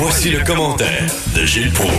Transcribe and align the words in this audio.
Voici 0.00 0.30
le 0.30 0.44
commentaire 0.44 1.06
de 1.34 1.44
Gilles 1.44 1.72
Pro. 1.72 1.90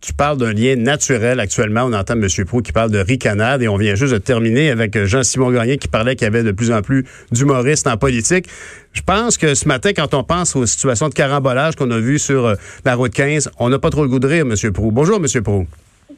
Tu 0.00 0.14
parles 0.14 0.38
d'un 0.38 0.54
lien 0.54 0.74
naturel 0.76 1.38
actuellement. 1.38 1.82
On 1.84 1.92
entend 1.92 2.14
M. 2.14 2.26
Pro 2.46 2.62
qui 2.62 2.72
parle 2.72 2.90
de 2.90 2.98
ricanade 2.98 3.62
et 3.62 3.68
on 3.68 3.76
vient 3.76 3.94
juste 3.94 4.14
de 4.14 4.18
terminer 4.18 4.70
avec 4.70 5.04
Jean-Simon 5.04 5.50
Gagné 5.50 5.76
qui 5.76 5.86
parlait 5.86 6.16
qu'il 6.16 6.24
y 6.24 6.28
avait 6.28 6.42
de 6.42 6.52
plus 6.52 6.72
en 6.72 6.80
plus 6.80 7.04
d'humoristes 7.30 7.86
en 7.86 7.98
politique. 7.98 8.48
Je 8.92 9.02
pense 9.02 9.36
que 9.36 9.54
ce 9.54 9.68
matin, 9.68 9.90
quand 9.94 10.14
on 10.14 10.24
pense 10.24 10.56
aux 10.56 10.64
situations 10.64 11.10
de 11.10 11.14
carambolage 11.14 11.76
qu'on 11.76 11.90
a 11.90 11.98
vues 11.98 12.18
sur 12.18 12.46
euh, 12.46 12.54
la 12.86 12.94
route 12.94 13.12
15, 13.12 13.50
on 13.58 13.68
n'a 13.68 13.78
pas 13.78 13.90
trop 13.90 14.02
le 14.02 14.08
goût 14.08 14.18
de 14.18 14.26
rire, 14.26 14.46
M. 14.46 14.72
Pro. 14.72 14.90
Bonjour, 14.90 15.16
M. 15.16 15.42
Pro. 15.42 15.66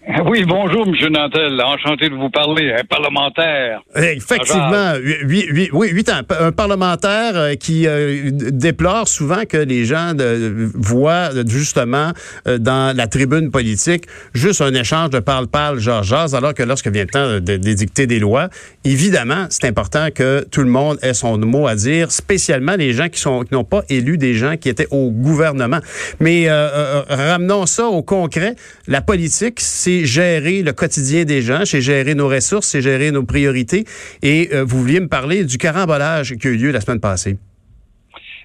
Oui, 0.27 0.45
bonjour, 0.47 0.87
M. 0.87 1.13
Nantel. 1.13 1.61
Enchanté 1.61 2.09
de 2.09 2.15
vous 2.15 2.31
parler. 2.31 2.73
Un 2.73 2.85
parlementaire. 2.85 3.83
Effectivement, 3.95 4.95
oui, 5.27 5.47
oui, 5.53 5.69
oui, 5.73 5.89
huit 5.91 6.09
ans. 6.09 6.21
Un 6.41 6.53
parlementaire 6.53 7.37
euh, 7.37 7.55
qui 7.55 7.87
euh, 7.87 8.31
déplore 8.33 9.07
souvent 9.09 9.45
que 9.45 9.57
les 9.57 9.85
gens 9.85 10.15
de, 10.15 10.71
voient 10.75 11.31
justement 11.47 12.13
euh, 12.47 12.59
dans 12.59 12.97
la 12.97 13.07
tribune 13.07 13.51
politique 13.51 14.05
juste 14.35 14.61
un 14.61 14.73
échange 14.75 15.11
de 15.11 15.19
parle-parle, 15.19 15.79
genre 15.79 16.05
alors 16.35 16.55
que 16.55 16.63
lorsque 16.63 16.89
vient 16.89 17.05
le 17.05 17.09
temps 17.09 17.41
d'édicter 17.41 18.07
des 18.07 18.19
lois, 18.19 18.49
évidemment, 18.85 19.47
c'est 19.51 19.67
important 19.67 20.09
que 20.15 20.45
tout 20.51 20.63
le 20.63 20.71
monde 20.71 20.99
ait 21.03 21.15
son 21.15 21.39
mot 21.39 21.67
à 21.67 21.75
dire, 21.75 22.11
spécialement 22.11 22.77
les 22.77 22.93
gens 22.93 23.09
qui 23.09 23.21
sont 23.21 23.43
qui 23.43 23.55
n'ont 23.55 23.65
pas 23.65 23.83
élu 23.89 24.19
des 24.19 24.35
gens 24.35 24.57
qui 24.57 24.69
étaient 24.69 24.89
au 24.91 25.11
gouvernement. 25.11 25.81
Mais 26.21 26.49
ramenons 26.51 27.67
ça 27.67 27.87
au 27.87 28.03
concret. 28.03 28.55
La 28.87 29.01
politique, 29.01 29.61
c'est 29.61 29.98
gérer 30.05 30.63
le 30.63 30.73
quotidien 30.73 31.25
des 31.25 31.43
gens, 31.43 31.65
c'est 31.65 31.81
gérer 31.81 32.15
nos 32.15 32.29
ressources, 32.29 32.69
c'est 32.69 32.83
gérer 32.83 33.11
nos 33.11 33.25
priorités. 33.25 33.85
Et 34.23 34.49
euh, 34.53 34.65
vous 34.65 34.79
vouliez 34.79 35.01
me 35.01 35.09
parler 35.09 35.45
du 35.45 35.59
carambolage 35.59 36.35
qui 36.37 36.49
a 36.49 36.51
eu 36.51 36.57
lieu 36.57 36.71
la 36.71 36.81
semaine 36.81 37.01
passée. 37.01 37.37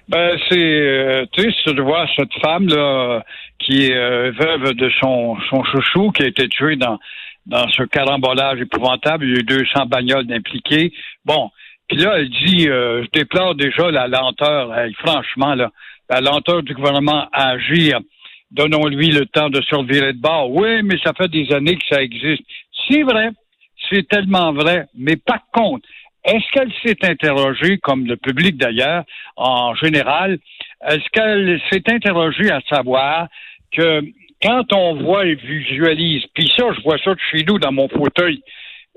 Ben, 0.08 0.36
c'est 0.48 0.58
euh, 0.58 1.24
triste 1.32 1.68
de 1.68 1.80
voir 1.80 2.06
cette 2.16 2.34
femme 2.42 2.68
là 2.68 3.22
qui 3.58 3.86
est 3.86 3.96
euh, 3.96 4.32
veuve 4.38 4.74
de 4.74 4.90
son, 5.00 5.36
son 5.48 5.64
chouchou 5.64 6.10
qui 6.10 6.22
a 6.22 6.26
été 6.26 6.48
tué 6.48 6.76
dans 6.76 6.98
dans 7.46 7.68
ce 7.68 7.82
carambolage 7.82 8.60
épouvantable. 8.60 9.26
Il 9.26 9.30
y 9.30 9.36
a 9.36 9.40
eu 9.40 9.42
200 9.42 9.86
bagnoles 9.86 10.32
impliquées. 10.32 10.92
Bon, 11.26 11.50
puis 11.88 11.98
là, 11.98 12.14
elle 12.16 12.30
dit, 12.30 12.64
je 12.64 13.06
déplore 13.12 13.54
déjà 13.54 13.90
la 13.90 14.08
lenteur, 14.08 14.72
franchement, 15.04 15.54
la 15.54 16.20
lenteur 16.22 16.62
du 16.62 16.72
gouvernement 16.72 17.28
à 17.32 17.50
agir 17.50 18.00
donnons-lui 18.54 19.10
le 19.10 19.26
temps 19.26 19.50
de 19.50 19.60
se 19.60 19.74
revirer 19.74 20.12
de 20.12 20.20
bord. 20.20 20.50
Oui, 20.50 20.82
mais 20.82 20.96
ça 21.04 21.12
fait 21.12 21.28
des 21.28 21.52
années 21.52 21.76
que 21.76 21.86
ça 21.88 22.02
existe. 22.02 22.42
C'est 22.88 23.02
vrai, 23.02 23.30
c'est 23.90 24.08
tellement 24.08 24.52
vrai, 24.52 24.86
mais 24.96 25.16
par 25.16 25.40
contre, 25.52 25.86
est-ce 26.24 26.50
qu'elle 26.52 26.72
s'est 26.82 27.06
interrogée, 27.06 27.78
comme 27.78 28.06
le 28.06 28.16
public 28.16 28.56
d'ailleurs, 28.56 29.04
en 29.36 29.74
général, 29.74 30.38
est-ce 30.88 31.08
qu'elle 31.12 31.60
s'est 31.70 31.82
interrogée 31.92 32.50
à 32.50 32.60
savoir 32.68 33.28
que 33.72 34.00
quand 34.42 34.72
on 34.72 34.94
voit 35.02 35.26
et 35.26 35.34
visualise, 35.34 36.24
puis 36.34 36.50
ça, 36.56 36.64
je 36.76 36.82
vois 36.82 36.98
ça 36.98 37.14
de 37.14 37.20
chez 37.30 37.44
nous 37.44 37.58
dans 37.58 37.72
mon 37.72 37.88
fauteuil, 37.88 38.42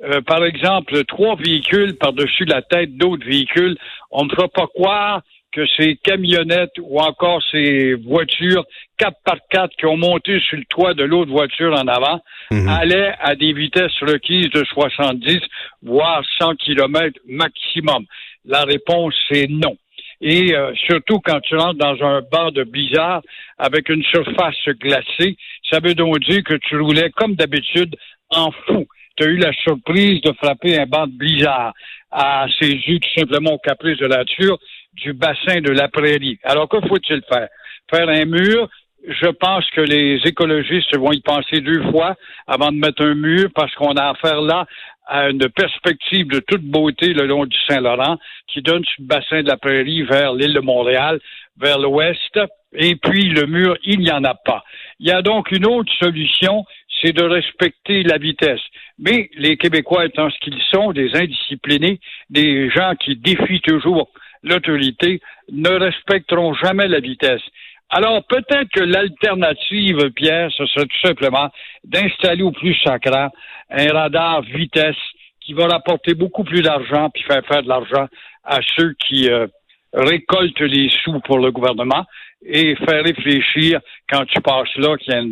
euh, 0.03 0.21
par 0.21 0.45
exemple, 0.45 1.03
trois 1.05 1.35
véhicules 1.35 1.97
par-dessus 1.97 2.45
la 2.45 2.61
tête 2.61 2.95
d'autres 2.95 3.25
véhicules, 3.25 3.77
on 4.11 4.25
ne 4.25 4.29
fera 4.29 4.47
pas 4.47 4.67
croire 4.67 5.21
que 5.57 5.65
ces 5.75 5.95
camionnettes 5.95 6.77
ou 6.79 6.99
encore 6.99 7.41
ces 7.51 7.95
voitures 7.95 8.63
4 8.99 9.17
par 9.25 9.37
4 9.49 9.75
qui 9.75 9.87
ont 9.87 9.97
monté 9.97 10.39
sur 10.39 10.55
le 10.55 10.65
toit 10.65 10.93
de 10.93 11.03
l'autre 11.03 11.31
voiture 11.31 11.73
en 11.73 11.87
avant 11.87 12.21
mhm. 12.51 12.69
allaient 12.69 13.13
à 13.19 13.33
des 13.33 13.53
vitesses 13.53 13.99
requises 14.01 14.51
de 14.51 14.63
70 14.65 15.39
voire 15.81 16.21
100 16.37 16.57
km 16.57 17.19
maximum. 17.27 18.05
La 18.45 18.65
réponse 18.65 19.15
c'est 19.31 19.47
non. 19.49 19.75
Et 20.21 20.55
euh, 20.55 20.73
surtout 20.75 21.19
quand 21.21 21.39
tu 21.39 21.55
rentres 21.55 21.79
dans 21.79 22.05
un 22.05 22.21
bar 22.31 22.51
de 22.51 22.63
blizzard 22.63 23.23
avec 23.57 23.89
une 23.89 24.03
surface 24.03 24.55
glacée, 24.79 25.37
ça 25.71 25.79
veut 25.79 25.95
donc 25.95 26.19
dire 26.19 26.43
que 26.43 26.55
tu 26.55 26.77
roulais 26.79 27.09
comme 27.15 27.33
d'habitude 27.33 27.95
en 28.29 28.51
fou. 28.51 28.85
Tu 29.15 29.23
as 29.23 29.27
eu 29.27 29.37
la 29.37 29.53
surprise 29.53 30.21
de 30.21 30.33
frapper 30.33 30.77
un 30.77 30.85
banc 30.85 31.07
de 31.07 31.17
blizzard 31.17 31.73
à 32.11 32.45
ses 32.59 32.69
yeux 32.69 32.99
tout 32.99 33.19
simplement 33.19 33.53
au 33.53 33.57
caprice 33.57 33.97
de 33.97 34.05
la 34.05 34.17
nature 34.17 34.59
du 34.97 35.13
bassin 35.13 35.61
de 35.61 35.71
la 35.71 35.87
prairie. 35.87 36.39
Alors, 36.43 36.67
que 36.67 36.79
faut-il 36.87 37.21
faire? 37.29 37.47
Faire 37.89 38.09
un 38.09 38.25
mur? 38.25 38.69
Je 39.07 39.27
pense 39.27 39.65
que 39.71 39.81
les 39.81 40.19
écologistes 40.25 40.95
vont 40.97 41.11
y 41.11 41.21
penser 41.21 41.61
deux 41.61 41.83
fois 41.91 42.15
avant 42.45 42.71
de 42.71 42.77
mettre 42.77 43.03
un 43.03 43.15
mur 43.15 43.49
parce 43.55 43.73
qu'on 43.75 43.93
a 43.93 44.09
affaire 44.09 44.41
là 44.41 44.65
à 45.05 45.29
une 45.29 45.47
perspective 45.49 46.27
de 46.27 46.39
toute 46.39 46.63
beauté 46.63 47.13
le 47.13 47.25
long 47.25 47.45
du 47.45 47.57
Saint-Laurent 47.67 48.17
qui 48.47 48.61
donne 48.61 48.83
sur 48.83 49.03
bassin 49.05 49.41
de 49.43 49.47
la 49.47 49.55
prairie 49.55 50.03
vers 50.03 50.33
l'île 50.33 50.53
de 50.53 50.59
Montréal, 50.59 51.19
vers 51.57 51.79
l'ouest. 51.79 52.39
Et 52.73 52.95
puis, 52.95 53.29
le 53.29 53.45
mur, 53.45 53.77
il 53.83 53.99
n'y 53.99 54.11
en 54.11 54.23
a 54.25 54.33
pas. 54.33 54.63
Il 54.99 55.07
y 55.07 55.11
a 55.11 55.21
donc 55.21 55.51
une 55.51 55.65
autre 55.65 55.91
solution, 55.99 56.65
c'est 57.01 57.13
de 57.13 57.23
respecter 57.23 58.03
la 58.03 58.17
vitesse. 58.17 58.59
Mais 58.99 59.29
les 59.37 59.55
Québécois 59.55 60.05
étant 60.05 60.29
ce 60.29 60.37
qu'ils 60.39 60.61
sont, 60.73 60.91
des 60.91 61.15
indisciplinés, 61.15 62.01
des 62.29 62.69
gens 62.69 62.93
qui 62.99 63.15
défient 63.15 63.61
toujours 63.61 64.09
l'autorité, 64.43 65.21
ne 65.51 65.69
respecteront 65.69 66.53
jamais 66.53 66.87
la 66.87 66.99
vitesse. 66.99 67.41
Alors 67.89 68.23
peut-être 68.25 68.69
que 68.73 68.83
l'alternative, 68.83 70.11
Pierre, 70.11 70.51
ce 70.51 70.65
serait 70.65 70.85
tout 70.85 71.07
simplement 71.07 71.49
d'installer 71.85 72.43
au 72.43 72.51
plus 72.51 72.75
sacrant 72.83 73.29
un 73.69 73.87
radar 73.93 74.41
vitesse 74.41 74.95
qui 75.41 75.53
va 75.53 75.67
rapporter 75.67 76.13
beaucoup 76.13 76.43
plus 76.43 76.61
d'argent 76.61 77.09
puis 77.09 77.23
faire 77.23 77.45
faire 77.45 77.63
de 77.63 77.69
l'argent 77.69 78.07
à 78.43 78.59
ceux 78.75 78.93
qui 79.07 79.29
euh, 79.29 79.47
récoltent 79.93 80.59
les 80.59 80.89
sous 81.03 81.19
pour 81.21 81.39
le 81.39 81.51
gouvernement 81.51 82.05
et 82.45 82.75
faire 82.75 83.03
réfléchir 83.03 83.79
quand 84.09 84.25
tu 84.25 84.41
passes 84.41 84.75
là 84.75 84.97
qu'il 84.97 85.13
y 85.13 85.17
a 85.17 85.23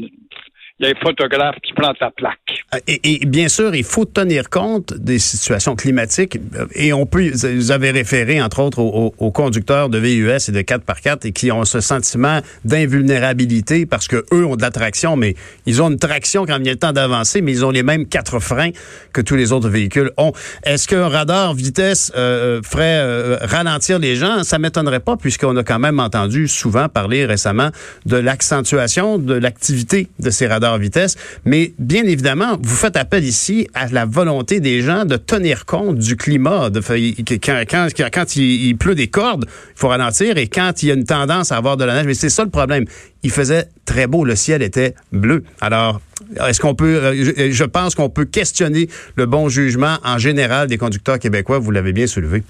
y 0.79 0.85
a 0.87 0.89
un 0.89 0.99
photographe 1.01 1.55
qui 1.61 1.73
prend 1.73 1.93
ta 1.93 2.11
plaque. 2.11 2.44
Euh, 2.75 2.95
et, 3.03 3.25
bien 3.25 3.49
sûr, 3.49 3.75
il 3.75 3.83
faut 3.83 4.05
tenir 4.05 4.49
compte 4.49 4.93
des 4.93 5.19
situations 5.19 5.75
climatiques. 5.75 6.37
Euh, 6.55 6.65
et 6.73 6.93
on 6.93 7.05
peut, 7.05 7.31
vous 7.31 7.71
avez 7.71 7.91
référé, 7.91 8.41
entre 8.41 8.59
autres, 8.59 8.79
aux, 8.79 9.31
conducteurs 9.31 9.89
de 9.89 9.97
VUS 9.97 10.49
et 10.49 10.51
de 10.51 10.61
4x4 10.61 11.27
et 11.27 11.31
qui 11.31 11.51
ont 11.51 11.65
ce 11.65 11.81
sentiment 11.81 12.39
d'invulnérabilité 12.63 13.85
parce 13.85 14.07
que 14.07 14.25
eux 14.33 14.45
ont 14.45 14.55
de 14.55 14.61
la 14.61 14.71
traction, 14.71 15.17
mais 15.17 15.35
ils 15.65 15.81
ont 15.81 15.89
une 15.89 15.99
traction 15.99 16.45
quand 16.45 16.57
il 16.57 16.65
y 16.65 16.69
a 16.69 16.71
le 16.71 16.79
temps 16.79 16.93
d'avancer, 16.93 17.41
mais 17.41 17.51
ils 17.51 17.65
ont 17.65 17.71
les 17.71 17.83
mêmes 17.83 18.05
quatre 18.05 18.39
freins 18.39 18.69
que 19.11 19.21
tous 19.21 19.35
les 19.35 19.51
autres 19.51 19.69
véhicules 19.69 20.11
ont. 20.17 20.31
Est-ce 20.63 20.87
qu'un 20.87 21.09
radar 21.09 21.53
vitesse 21.53 22.11
euh, 22.15 22.61
ferait 22.63 23.35
ralentir 23.45 23.99
les 23.99 24.15
gens? 24.15 24.43
Ça 24.43 24.57
m'étonnerait 24.57 24.99
pas 24.99 25.17
puisqu'on 25.17 25.55
a 25.57 25.63
quand 25.63 25.79
même 25.79 25.99
entendu 25.99 26.47
souvent 26.47 26.87
parler 26.87 27.25
récemment 27.25 27.69
de 28.05 28.17
l'accentuation 28.17 29.17
de 29.17 29.33
l'activité 29.33 30.07
de 30.19 30.29
ces 30.29 30.47
radars 30.47 30.77
vitesse. 30.77 31.15
Mais 31.43 31.73
bien 31.79 32.03
évidemment, 32.03 32.57
vous 32.65 32.75
faites 32.75 32.97
appel 32.97 33.23
ici 33.23 33.67
à 33.75 33.85
la 33.89 34.05
volonté 34.05 34.59
des 34.59 34.81
gens 34.81 35.05
de 35.05 35.17
tenir 35.17 35.67
compte 35.67 35.99
du 35.99 36.17
climat. 36.17 36.71
De, 36.71 36.81
quand, 36.81 38.35
il, 38.35 38.75
pleut 38.75 38.95
des 38.95 39.07
cordes, 39.07 39.45
il 39.47 39.79
faut 39.79 39.87
ralentir. 39.87 40.37
Et 40.37 40.47
quand 40.47 40.81
il 40.81 40.89
y 40.89 40.91
a 40.91 40.95
une 40.95 41.03
tendance 41.03 41.51
à 41.51 41.57
avoir 41.57 41.77
de 41.77 41.85
la 41.85 41.93
neige, 41.93 42.07
mais 42.07 42.15
c'est 42.15 42.29
ça 42.29 42.43
le 42.43 42.49
problème. 42.49 42.85
Il 43.21 43.29
faisait 43.29 43.65
très 43.85 44.07
beau, 44.07 44.25
le 44.25 44.35
ciel 44.35 44.63
était 44.63 44.95
bleu. 45.11 45.43
Alors, 45.61 46.01
est-ce 46.47 46.59
qu'on 46.59 46.73
peut, 46.73 47.03
euh, 47.03 47.51
je 47.51 47.63
pense 47.65 47.93
qu'on 47.93 48.09
peut 48.09 48.25
questionner 48.25 48.87
le 49.15 49.27
bon 49.27 49.47
jugement 49.47 49.97
en 50.03 50.17
général 50.17 50.67
des 50.67 50.79
conducteurs 50.79 51.19
québécois. 51.19 51.59
Vous 51.59 51.69
l'avez 51.69 51.93
bien 51.93 52.07
soulevé. 52.07 52.41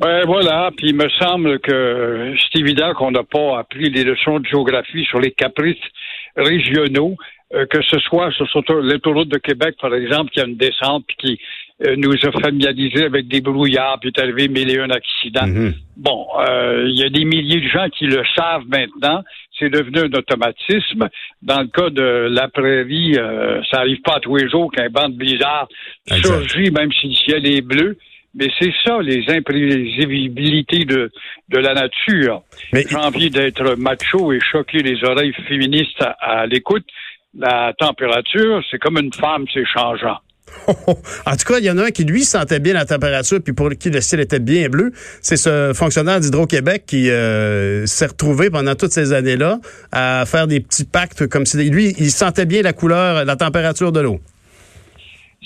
Ben 0.00 0.24
voilà, 0.26 0.72
puis 0.76 0.88
il 0.88 0.96
me 0.96 1.08
semble 1.20 1.60
que 1.60 2.34
c'est 2.36 2.58
évident 2.58 2.92
qu'on 2.94 3.12
n'a 3.12 3.22
pas 3.22 3.60
appris 3.60 3.90
les 3.90 4.02
leçons 4.02 4.40
de 4.40 4.46
géographie 4.46 5.04
sur 5.04 5.20
les 5.20 5.30
caprices 5.30 5.76
régionaux, 6.36 7.14
euh, 7.14 7.33
que 7.50 7.82
ce 7.82 7.98
soit 8.00 8.30
sur, 8.32 8.46
l'autoroute 8.80 9.28
de 9.28 9.38
Québec, 9.38 9.76
par 9.80 9.94
exemple, 9.94 10.30
qui 10.30 10.40
a 10.40 10.44
une 10.44 10.56
descente 10.56 11.04
puis 11.06 11.16
qui 11.18 11.40
euh, 11.86 11.96
nous 11.96 12.12
a 12.12 12.32
familiarisés 12.40 13.04
avec 13.04 13.28
des 13.28 13.40
brouillards, 13.40 13.98
puis 14.00 14.12
est 14.14 14.20
arrivé 14.20 14.48
mille 14.48 14.70
et 14.70 14.78
un 14.78 14.90
accidents. 14.90 15.46
Mm-hmm. 15.46 15.74
Bon, 15.96 16.26
euh, 16.40 16.84
il 16.86 16.98
y 16.98 17.04
a 17.04 17.10
des 17.10 17.24
milliers 17.24 17.60
de 17.60 17.68
gens 17.68 17.88
qui 17.90 18.06
le 18.06 18.22
savent 18.36 18.64
maintenant. 18.68 19.22
C'est 19.58 19.70
devenu 19.70 20.00
un 20.00 20.18
automatisme. 20.18 21.08
Dans 21.42 21.60
le 21.60 21.68
cas 21.68 21.90
de 21.90 22.28
la 22.30 22.48
prairie, 22.48 23.16
ça 23.70 23.78
arrive 23.78 24.00
pas 24.02 24.16
à 24.16 24.20
tous 24.20 24.36
les 24.36 24.48
jours 24.48 24.70
qu'un 24.72 24.88
banc 24.88 25.08
de 25.08 25.16
blizzard 25.16 25.68
surgit, 26.10 26.70
même 26.70 26.90
si 26.92 27.08
le 27.08 27.14
ciel 27.14 27.46
est 27.46 27.60
bleu. 27.60 27.96
Mais 28.34 28.48
c'est 28.58 28.72
ça, 28.84 29.00
les 29.00 29.24
imprévisibilités 29.28 30.84
de, 30.84 31.10
de 31.50 31.58
la 31.58 31.74
nature. 31.74 32.42
J'ai 32.72 32.96
envie 32.96 33.30
d'être 33.30 33.76
macho 33.76 34.32
et 34.32 34.40
choquer 34.40 34.78
les 34.78 35.04
oreilles 35.04 35.32
féministes 35.46 36.04
à, 36.20 36.46
l'écoute. 36.46 36.84
La 37.36 37.72
température, 37.78 38.62
c'est 38.70 38.78
comme 38.78 38.98
une 38.98 39.12
femme, 39.12 39.44
c'est 39.52 39.64
changeant. 39.66 40.18
en 41.26 41.36
tout 41.36 41.52
cas, 41.52 41.58
il 41.58 41.64
y 41.64 41.70
en 41.70 41.78
a 41.78 41.86
un 41.86 41.90
qui, 41.90 42.04
lui, 42.04 42.22
sentait 42.22 42.60
bien 42.60 42.74
la 42.74 42.84
température, 42.84 43.38
puis 43.42 43.52
pour 43.52 43.70
qui 43.70 43.90
le 43.90 44.00
ciel 44.00 44.20
était 44.20 44.38
bien 44.38 44.68
bleu. 44.68 44.92
C'est 45.20 45.36
ce 45.36 45.72
fonctionnaire 45.74 46.20
d'Hydro-Québec 46.20 46.84
qui 46.86 47.10
euh, 47.10 47.86
s'est 47.86 48.06
retrouvé 48.06 48.50
pendant 48.50 48.74
toutes 48.74 48.92
ces 48.92 49.12
années-là 49.12 49.58
à 49.90 50.24
faire 50.26 50.46
des 50.46 50.60
petits 50.60 50.84
pactes 50.84 51.26
comme 51.26 51.44
si... 51.44 51.56
Lui, 51.70 51.94
il 51.98 52.10
sentait 52.10 52.46
bien 52.46 52.62
la 52.62 52.72
couleur, 52.72 53.24
la 53.24 53.36
température 53.36 53.90
de 53.90 54.00
l'eau. 54.00 54.20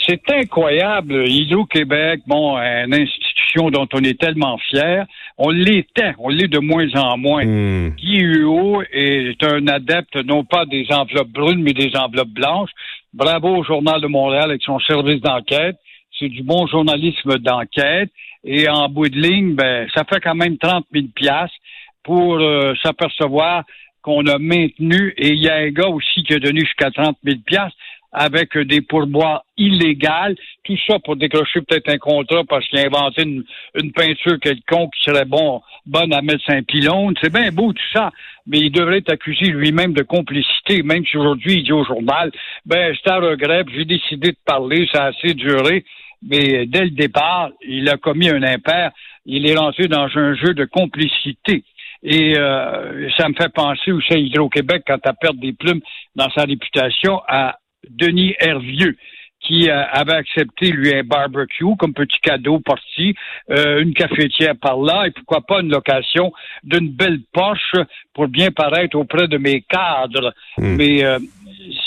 C'est 0.07 0.21
incroyable. 0.31 1.27
Hydro-Québec, 1.27 2.21
bon, 2.27 2.57
une 2.57 2.95
institution 2.95 3.71
dont 3.71 3.89
on 3.93 4.03
est 4.05 4.19
tellement 4.19 4.59
fier. 4.71 5.07
On 5.41 5.51
l'était, 5.51 6.15
on 6.19 6.29
l'est 6.29 6.49
de 6.49 6.59
moins 6.59 6.89
en 6.97 7.17
moins. 7.17 7.45
Hmm. 7.45 7.91
Guy 7.97 8.19
Huot 8.19 8.83
est 8.93 9.43
un 9.45 9.69
adepte 9.69 10.17
non 10.25 10.45
pas 10.45 10.67
des 10.67 10.87
enveloppes 10.91 11.31
brunes, 11.31 11.63
mais 11.63 11.75
des 11.75 11.97
enveloppes 11.97 12.31
blanches. 12.31 12.71
Bravo 13.15 13.59
au 13.59 13.63
Journal 13.63 14.01
de 14.01 14.09
Montréal 14.09 14.51
avec 14.51 14.63
son 14.63 14.81
service 14.81 15.21
d'enquête. 15.21 15.77
C'est 16.19 16.29
du 16.29 16.43
bon 16.43 16.67
journalisme 16.67 17.39
d'enquête. 17.39 18.11
Et 18.43 18.69
en 18.69 18.89
bout 18.89 19.09
de 19.09 19.19
ligne, 19.19 19.55
ben, 19.55 19.87
ça 19.95 20.05
fait 20.05 20.21
quand 20.21 20.35
même 20.35 20.59
30 20.59 20.87
000 20.93 21.07
piastres 21.15 21.57
pour 22.03 22.39
euh, 22.41 22.75
s'apercevoir 22.83 23.63
qu'on 24.03 24.27
a 24.27 24.39
maintenu. 24.39 25.15
Et 25.17 25.29
il 25.29 25.39
y 25.39 25.49
a 25.49 25.57
un 25.57 25.71
gars 25.71 25.89
aussi 25.89 26.25
qui 26.25 26.35
a 26.35 26.41
donné 26.41 26.61
jusqu'à 26.61 26.91
30 26.91 27.17
000 27.25 27.39
piastres 27.47 27.77
avec 28.13 28.57
des 28.57 28.81
pourboires 28.81 29.45
illégaux, 29.57 30.35
tout 30.65 30.77
ça 30.87 30.99
pour 30.99 31.17
décrocher 31.17 31.61
peut-être 31.61 31.91
un 31.91 31.99
contrat 31.99 32.43
parce 32.49 32.67
qu'il 32.69 32.79
a 32.79 32.87
inventé 32.87 33.23
une, 33.23 33.93
peinture 33.93 34.39
quelconque 34.41 34.95
qui 34.95 35.03
serait 35.11 35.25
bon, 35.25 35.61
bonne 35.87 36.13
à 36.13 36.23
mettre 36.23 36.45
un 36.49 36.63
pylône. 36.63 37.15
C'est 37.21 37.33
bien 37.33 37.51
beau 37.51 37.73
tout 37.73 37.83
ça, 37.93 38.11
mais 38.47 38.59
il 38.59 38.71
devrait 38.71 38.99
être 38.99 39.13
accusé 39.13 39.47
lui-même 39.47 39.93
de 39.93 40.03
complicité, 40.03 40.83
même 40.83 41.05
si 41.05 41.17
aujourd'hui 41.17 41.59
il 41.59 41.65
dit 41.65 41.73
au 41.73 41.85
journal, 41.85 42.31
ben 42.65 42.95
c'est 42.97 43.11
un 43.11 43.21
regret, 43.21 43.65
j'ai 43.75 43.85
décidé 43.85 44.33
de 44.33 44.39
parler, 44.45 44.89
ça 44.93 45.05
a 45.05 45.09
assez 45.09 45.35
duré, 45.35 45.85
mais 46.23 46.67
dès 46.67 46.85
le 46.85 46.91
départ, 46.91 47.51
il 47.67 47.89
a 47.89 47.97
commis 47.97 48.29
un 48.29 48.43
impair, 48.43 48.91
il 49.27 49.49
est 49.49 49.57
rentré 49.57 49.89
dans 49.89 50.09
un 50.15 50.35
jeu 50.35 50.55
de 50.55 50.65
complicité. 50.65 51.65
Et 52.03 52.39
euh, 52.39 53.09
ça 53.17 53.29
me 53.29 53.35
fait 53.35 53.53
penser 53.53 53.93
aussi 53.93 54.13
à 54.13 54.19
Hydro-Québec, 54.19 54.85
quand 54.87 55.05
à 55.05 55.13
perdre 55.13 55.41
des 55.41 55.53
plumes 55.53 55.81
dans 56.15 56.31
sa 56.31 56.43
réputation, 56.43 57.21
à 57.27 57.59
Denis 57.89 58.35
Hervieux 58.41 58.97
qui 59.41 59.71
euh, 59.71 59.85
avait 59.93 60.15
accepté 60.15 60.71
lui 60.71 60.95
un 60.95 61.05
barbecue 61.05 61.77
comme 61.79 61.95
petit 61.95 62.19
cadeau 62.21 62.61
parti, 62.61 63.15
euh, 63.51 63.81
une 63.81 63.95
cafetière 63.95 64.57
par 64.61 64.79
là 64.79 65.07
et 65.07 65.11
pourquoi 65.11 65.43
pas 65.43 65.61
une 65.61 65.71
location 65.71 66.33
d'une 66.65 66.91
belle 66.91 67.21
poche 67.33 67.75
pour 68.15 68.29
bien 68.29 68.51
paraître 68.51 68.97
auprès 68.97 69.29
de 69.29 69.39
mes 69.39 69.63
cadres. 69.63 70.35
Hmm. 70.57 70.77
Mais 70.77 71.05
euh, 71.05 71.19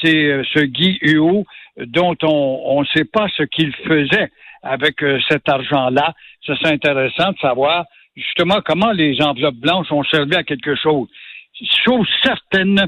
c'est 0.01 0.41
ce 0.53 0.63
Guy 0.63 0.97
Huot 1.01 1.45
dont 1.77 2.15
on 2.23 2.81
ne 2.81 2.85
sait 2.87 3.05
pas 3.05 3.27
ce 3.35 3.43
qu'il 3.43 3.73
faisait 3.87 4.31
avec 4.63 5.03
cet 5.29 5.47
argent-là. 5.49 6.13
Ça 6.45 6.53
c'est 6.61 6.71
intéressant 6.71 7.31
de 7.31 7.37
savoir 7.39 7.85
justement 8.15 8.59
comment 8.63 8.91
les 8.91 9.21
enveloppes 9.21 9.55
blanches 9.55 9.91
ont 9.91 10.03
servi 10.03 10.35
à 10.35 10.43
quelque 10.43 10.75
chose. 10.75 11.07
Chose 11.85 12.07
certaine, 12.23 12.87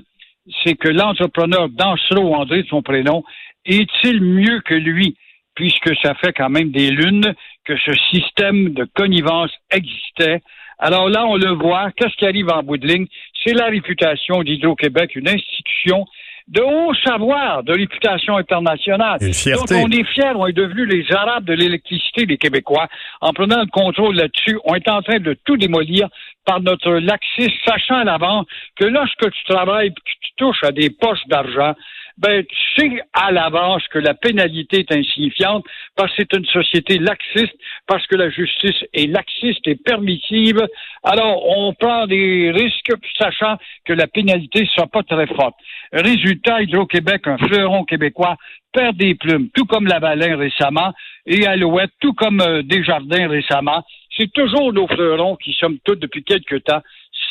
c'est 0.64 0.76
que 0.76 0.90
l'entrepreneur 0.90 1.70
Dansereau, 1.70 2.36
André 2.36 2.64
de 2.64 2.68
son 2.68 2.82
prénom, 2.82 3.24
est-il 3.66 4.22
mieux 4.22 4.60
que 4.62 4.74
lui, 4.74 5.16
puisque 5.56 5.96
ça 6.02 6.14
fait 6.16 6.34
quand 6.34 6.50
même 6.50 6.72
des 6.72 6.90
lunes 6.90 7.34
que 7.66 7.78
ce 7.78 7.94
système 8.12 8.74
de 8.74 8.86
connivence 8.96 9.52
existait? 9.72 10.42
Alors 10.80 11.08
là, 11.08 11.26
on 11.26 11.38
le 11.38 11.52
voit, 11.52 11.92
qu'est-ce 11.92 12.16
qui 12.18 12.26
arrive 12.26 12.50
en 12.50 12.64
bout 12.64 12.78
de 12.78 12.88
ligne? 12.88 13.08
C'est 13.44 13.54
la 13.54 13.68
réputation 13.68 14.44
d'Hydro-Québec, 14.44 15.16
une 15.16 15.30
institution 15.30 16.06
de 16.48 16.62
haut 16.62 16.94
savoir, 17.06 17.64
de 17.64 17.74
réputation 17.74 18.38
internationale. 18.38 19.20
Donc 19.20 19.72
on 19.72 19.90
est 19.90 20.04
fiers, 20.04 20.34
on 20.36 20.48
est 20.48 20.54
devenus 20.54 20.88
les 20.90 21.06
Arabes 21.16 21.46
de 21.46 21.54
l'électricité 21.54 22.26
des 22.26 22.38
Québécois. 22.38 22.88
En 23.22 23.32
prenant 23.34 23.62
le 23.62 23.68
contrôle 23.68 24.16
là-dessus, 24.16 24.60
on 24.66 24.76
est 24.76 24.90
en 24.90 25.02
train 25.02 25.20
de 25.20 25.36
tout 25.46 25.58
démolir 25.58 26.10
par 26.46 26.62
notre 26.62 26.92
laxisme, 26.92 27.54
sachant 27.66 27.96
à 27.96 28.04
l'avance 28.04 28.46
que 28.76 28.86
lorsque 28.86 29.32
tu 29.32 29.44
travailles 29.46 29.88
et 29.88 29.92
que 29.92 30.02
tu 30.04 30.32
touches 30.38 30.64
à 30.64 30.72
des 30.72 30.90
poches 30.90 31.26
d'argent, 31.28 31.74
ben, 32.18 32.44
tu 32.46 32.56
sais 32.78 33.02
à 33.14 33.32
l'avance 33.32 33.88
que 33.88 34.00
la 34.00 34.14
pénalité 34.14 34.80
est 34.80 34.92
insignifiante 34.92 35.66
parce 35.96 36.12
que 36.12 36.24
c'est 36.24 36.38
une 36.38 36.46
société 36.46 37.00
laxiste, 37.00 37.56
parce 37.88 38.06
que 38.08 38.16
la 38.16 38.30
justice 38.30 38.84
est 38.94 39.08
laxiste 39.08 39.68
et 39.68 39.76
permissive. 39.76 40.62
Alors, 41.04 41.44
on 41.58 41.74
prend 41.74 42.06
des 42.08 42.52
risques, 42.52 42.92
sachant 43.18 43.58
que 43.86 43.94
la 43.94 44.08
pénalité 44.08 44.62
ne 44.62 44.68
sera 44.68 44.88
pas 44.88 45.04
très 45.04 45.28
forte. 45.28 45.56
Résultat, 45.92 46.62
Hydro-Québec, 46.62 47.28
un 47.28 47.38
fleuron 47.38 47.84
québécois, 47.84 48.38
perd 48.74 48.98
des 48.98 49.16
plumes, 49.16 49.50
tout 49.54 49.66
comme 49.66 49.88
Lavalin 49.88 50.36
récemment, 50.36 50.94
et 51.26 51.46
Alouette, 51.46 51.92
tout 52.00 52.14
comme 52.14 52.42
euh, 52.42 52.64
Desjardins 52.64 53.28
récemment. 53.28 53.84
C'est 54.18 54.32
toujours 54.32 54.74
nos 54.74 54.88
fleurons 54.88 55.36
qui 55.38 55.54
sommes 55.54 55.78
tous 55.84 55.96
depuis 55.96 56.24
quelque 56.24 56.56
temps, 56.56 56.82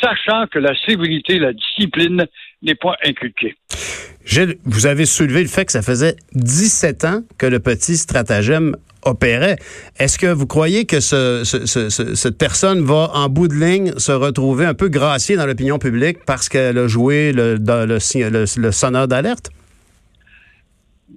sachant 0.00 0.46
que 0.46 0.58
la 0.58 0.74
sévérité, 0.86 1.38
la 1.38 1.52
discipline 1.52 2.26
n'est 2.62 2.74
pas 2.74 2.94
inculquée. 3.04 3.54
vous 4.64 4.86
avez 4.86 5.06
soulevé 5.06 5.42
le 5.42 5.48
fait 5.48 5.64
que 5.64 5.72
ça 5.72 5.82
faisait 5.82 6.16
17 6.34 7.04
ans 7.04 7.22
que 7.38 7.46
le 7.46 7.60
petit 7.60 7.96
stratagème 7.96 8.76
opérait. 9.04 9.56
Est-ce 9.98 10.18
que 10.18 10.26
vous 10.26 10.46
croyez 10.46 10.84
que 10.84 11.00
cette 11.00 12.38
personne 12.38 12.84
va, 12.84 13.10
en 13.14 13.28
bout 13.28 13.48
de 13.48 13.54
ligne, 13.54 13.92
se 13.98 14.12
retrouver 14.12 14.64
un 14.64 14.74
peu 14.74 14.88
graciée 14.88 15.36
dans 15.36 15.46
l'opinion 15.46 15.78
publique 15.78 16.24
parce 16.24 16.48
qu'elle 16.48 16.78
a 16.78 16.86
joué 16.86 17.32
le, 17.32 17.56
le, 17.56 18.60
le 18.60 18.72
sonneur 18.72 19.08
d'alerte? 19.08 19.50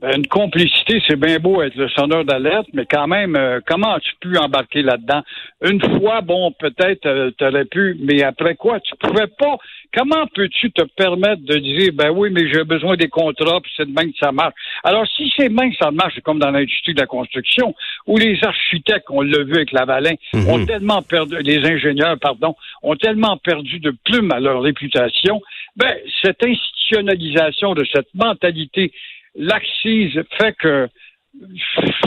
Ben, 0.01 0.17
une 0.17 0.27
complicité, 0.27 1.01
c'est 1.07 1.17
bien 1.17 1.39
beau 1.39 1.61
être 1.61 1.75
le 1.75 1.87
sonneur 1.87 2.25
d'alerte, 2.25 2.67
mais 2.73 2.85
quand 2.85 3.07
même, 3.07 3.37
euh, 3.37 3.61
comment 3.65 3.93
as-tu 3.93 4.11
pu 4.19 4.37
embarquer 4.37 4.81
là-dedans? 4.81 5.21
Une 5.61 5.79
fois, 5.79 6.19
bon, 6.19 6.51
peut-être 6.59 7.05
euh, 7.05 7.31
tu 7.37 7.45
aurais 7.45 7.63
pu, 7.63 7.97
mais 8.01 8.21
après 8.21 8.55
quoi? 8.55 8.81
Tu 8.81 8.93
pouvais 8.99 9.27
pas. 9.27 9.55
Comment 9.95 10.27
peux-tu 10.35 10.71
te 10.71 10.83
permettre 10.97 11.43
de 11.43 11.57
dire, 11.59 11.91
ben 11.93 12.09
oui, 12.09 12.29
mais 12.29 12.51
j'ai 12.51 12.65
besoin 12.65 12.97
des 12.97 13.07
contrats, 13.07 13.61
puis 13.61 13.71
c'est 13.77 13.87
demain 13.87 14.11
que 14.11 14.17
ça 14.19 14.33
marche? 14.33 14.53
Alors, 14.83 15.07
si 15.15 15.31
c'est 15.37 15.47
demain 15.47 15.69
que 15.69 15.77
ça 15.77 15.91
marche, 15.91 16.13
c'est 16.15 16.23
comme 16.23 16.39
dans 16.39 16.51
l'industrie 16.51 16.93
de 16.93 16.99
la 16.99 17.07
construction, 17.07 17.73
où 18.05 18.17
les 18.17 18.37
architectes, 18.43 19.05
on 19.09 19.21
l'a 19.21 19.43
vu 19.43 19.53
avec 19.53 19.71
Lavalin, 19.71 20.15
mhm. 20.33 20.49
ont 20.49 20.65
tellement 20.65 21.01
perdu, 21.03 21.37
les 21.41 21.65
ingénieurs, 21.65 22.19
pardon, 22.19 22.55
ont 22.83 22.95
tellement 22.97 23.37
perdu 23.37 23.79
de 23.79 23.95
plumes 24.03 24.33
à 24.33 24.41
leur 24.41 24.61
réputation, 24.61 25.41
ben, 25.77 25.93
cette 26.21 26.43
institutionnalisation 26.43 27.73
de 27.73 27.85
cette 27.93 28.13
mentalité 28.13 28.91
l'axise 29.35 30.21
fait 30.37 30.55
que 30.57 30.87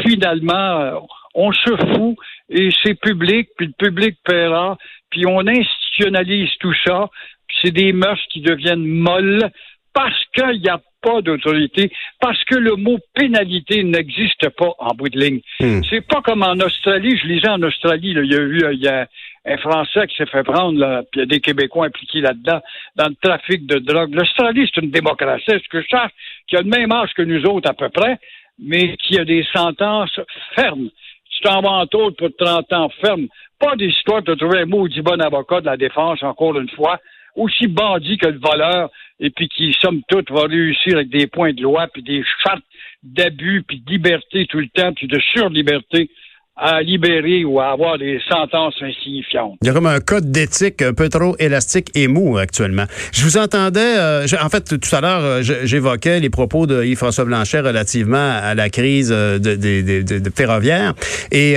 finalement, 0.03 1.07
on 1.35 1.53
se 1.53 1.77
fout 1.77 2.17
et 2.49 2.71
c'est 2.83 2.99
public, 2.99 3.49
puis 3.57 3.67
le 3.67 3.73
public 3.73 4.17
paiera, 4.25 4.79
puis 5.11 5.27
on 5.27 5.47
institutionnalise 5.47 6.51
tout 6.61 6.75
ça, 6.87 7.09
puis 7.47 7.57
c'est 7.63 7.71
des 7.71 7.93
mœurs 7.93 8.21
qui 8.31 8.41
deviennent 8.41 8.87
molles 8.87 9.51
parce 9.93 10.25
qu'il 10.35 10.61
n'y 10.61 10.69
a 10.69 10.81
pas 11.03 11.23
d'autorité, 11.23 11.93
parce 12.21 12.43
que 12.45 12.57
le 12.57 12.77
mot 12.77 12.99
pénalité 13.15 13.85
n'existe 13.85 14.49
pas 14.51 14.73
en 14.79 14.95
bout 14.95 15.09
de 15.09 15.19
ligne. 15.19 15.41
Hmm. 15.61 15.81
C'est 15.89 16.07
pas 16.07 16.23
comme 16.23 16.43
en 16.43 16.57
Australie, 16.57 17.17
je 17.17 17.27
lisais 17.27 17.49
en 17.49 17.63
Australie, 17.63 18.11
il 18.11 18.27
y 18.27 18.35
a 18.35 18.41
eu 18.41 18.63
il 18.73 18.81
y 18.81 18.89
a 18.89 19.09
un 19.49 19.57
Français 19.59 20.07
qui 20.07 20.17
s'est 20.17 20.27
fait 20.27 20.43
prendre, 20.43 20.79
là, 20.79 21.03
puis 21.11 21.21
il 21.21 21.21
y 21.21 21.23
a 21.23 21.27
des 21.27 21.41
Québécois 21.41 21.87
impliqués 21.87 22.21
là-dedans, 22.21 22.61
dans 22.97 23.09
le 23.09 23.15
trafic 23.21 23.67
de 23.67 23.79
drogue. 23.79 24.15
L'Australie, 24.15 24.69
c'est 24.73 24.83
une 24.83 24.91
démocratie, 24.91 25.45
ce 25.47 25.69
que 25.69 25.81
je 25.81 25.89
sache, 25.89 26.13
qui 26.47 26.57
a 26.57 26.63
le 26.63 26.69
même 26.69 26.93
âge 26.93 27.13
que 27.15 27.23
nous 27.23 27.43
autres 27.45 27.71
à 27.71 27.75
peu 27.75 27.89
près, 27.89 28.19
mais 28.59 28.97
qui 28.97 29.19
a 29.19 29.25
des 29.25 29.45
sentences 29.55 30.21
fermes. 30.55 30.89
Tu 31.31 31.41
t'en 31.43 31.61
vas 31.61 31.71
en 31.71 31.87
pour 31.87 32.29
30 32.37 32.73
ans 32.73 32.91
ferme. 33.01 33.29
Pas 33.59 33.77
des 33.77 33.89
histoires 33.89 34.23
de 34.23 34.35
trouver 34.35 34.61
un 34.61 34.67
maudit 34.67 35.03
bon 35.03 35.21
avocat 35.21 35.61
de 35.61 35.67
la 35.67 35.77
défense, 35.77 36.23
encore 36.23 36.59
une 36.59 36.71
fois, 36.71 36.99
aussi 37.35 37.69
bandit 37.69 38.19
que 38.19 38.27
le 38.27 38.39
voleur, 38.39 38.91
et 39.21 39.31
puis 39.31 39.49
qui, 39.49 39.75
somme 39.81 40.03
toute, 40.09 40.31
va 40.31 40.43
réussir 40.47 40.97
avec 40.97 41.09
des 41.09 41.27
points 41.27 41.53
de 41.53 41.63
loi, 41.63 41.87
puis 41.93 42.03
des 42.03 42.25
chartes 42.43 42.65
d'abus, 43.03 43.63
puis 43.67 43.81
de 43.81 43.91
liberté 43.91 44.47
tout 44.47 44.59
le 44.59 44.69
temps, 44.69 44.93
puis 44.93 45.07
de 45.07 45.19
surliberté 45.33 46.11
à 46.59 46.83
libérer 46.83 47.45
ou 47.45 47.61
à 47.61 47.71
avoir 47.71 47.99
des 47.99 48.19
sentences 48.29 48.75
insignifiantes. 48.83 49.57
Il 49.63 49.69
y 49.69 49.71
a 49.71 49.73
comme 49.73 49.87
un 49.87 50.01
code 50.01 50.31
d'éthique 50.31 50.83
un 50.83 50.93
peu 50.93 51.09
trop 51.09 51.37
élastique 51.39 51.91
et 51.95 52.09
mou 52.09 52.37
actuellement. 52.37 52.85
Je 53.13 53.23
vous 53.23 53.39
entendais, 53.39 53.97
euh, 53.97 54.27
en 54.43 54.49
fait, 54.49 54.79
tout 54.79 54.97
à 54.97 55.01
l'heure, 55.01 55.23
euh, 55.23 55.43
j'évoquais 55.43 56.19
les 56.21 56.31
propos 56.31 56.67
de 56.67 56.85
Yves-François 56.85 57.25
Blanchet 57.25 57.61
relativement 57.61 58.39
à 58.43 58.55
la 58.55 58.71
crise 58.71 59.11
euh, 59.13 59.39
de, 59.39 59.55
de, 59.55 60.31
ferroviaire. 60.35 60.95
Et, 61.31 61.57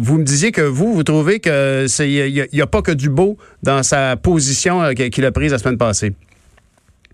vous 0.00 0.18
me 0.18 0.24
disiez 0.24 0.52
que 0.52 0.60
vous, 0.60 0.94
vous 0.94 1.02
trouvez 1.02 1.40
que 1.40 1.86
il 2.00 2.46
n'y 2.52 2.60
a, 2.60 2.66
pas 2.66 2.82
que 2.82 2.92
du 2.92 3.08
beau 3.08 3.36
dans 3.62 3.82
sa 3.82 4.16
position 4.16 4.94
qu'il 4.94 5.24
a 5.24 5.32
prise 5.32 5.52
la 5.52 5.58
semaine 5.58 5.78
passée. 5.78 6.12